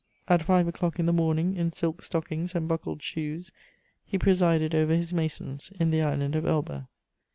At 0.27 0.41
five 0.41 0.67
o'clock 0.67 0.97
in 0.97 1.05
the 1.05 1.13
morning, 1.13 1.55
in 1.55 1.69
silk 1.69 2.01
stockings 2.01 2.55
and 2.55 2.67
buckled 2.67 3.03
shoes, 3.03 3.51
he 4.03 4.17
presided 4.17 4.73
over 4.73 4.95
his 4.95 5.13
masons 5.13 5.71
in 5.79 5.91
the 5.91 6.01
island 6.01 6.35
of 6.35 6.43
Elba. 6.43 6.87